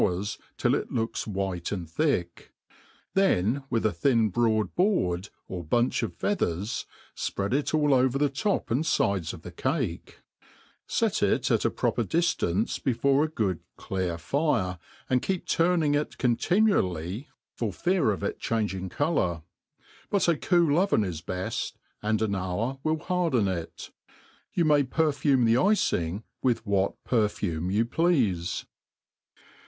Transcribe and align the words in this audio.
rs 0.03 0.39
till 0.57 0.73
it 0.73 0.91
looks 0.91 1.27
white 1.27 1.71
and 1.71 1.87
thick; 1.87 2.51
then 3.13 3.63
with 3.69 3.85
a 3.85 3.91
thin 3.91 4.31
broa^i 4.31 4.67
board, 4.73 5.29
or 5.47 5.63
bunch 5.63 6.01
of 6.01 6.15
feathers, 6.15 6.87
fpread 7.15 7.53
it 7.53 7.71
all 7.71 7.93
over 7.93 8.17
the 8.17 8.27
top 8.27 8.71
and 8.71 8.83
fides 8.87 9.31
of 9.31 9.43
the 9.43 9.51
cake; 9.51 10.21
fet 10.87 11.21
it 11.21 11.51
at 11.51 11.65
a 11.65 11.69
proper 11.69 12.03
diftance 12.03 12.83
before 12.83 13.23
a 13.23 13.27
good 13.29 13.59
clear 13.77 14.17
fire, 14.17 14.79
and 15.07 15.21
keep 15.21 15.45
turning 15.45 15.93
it 15.93 16.17
continually 16.17 17.27
for 17.53 17.71
fear 17.71 18.09
of 18.11 18.23
its 18.23 18.43
cbang 18.43 18.51
9 18.51 18.57
i»S 18.57 18.73
MADE 18.73 18.91
PLAIN 18.91 19.09
AND 19.11 19.21
EASY. 19.21 19.27
281 19.29 19.33
ing 19.37 19.37
cddur; 19.37 19.43
but 20.09 20.27
a 20.27 20.35
cool 20.35 20.79
oven 20.79 21.03
is 21.03 21.21
beft, 21.21 21.73
and 22.01 22.21
an 22.23 22.33
hoor 22.33 22.79
will 22.83 22.97
harden 22.97 23.47
it. 23.47 23.91
You 24.51 24.65
may 24.65 24.81
perfume 24.81 25.45
the 25.45 25.57
icing 25.57 26.23
with 26.41 26.65
what 26.65 27.03
perfume 27.03 27.69
you 27.69 27.85
pleafe. 27.85 28.65